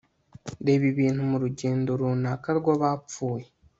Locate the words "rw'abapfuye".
2.59-3.47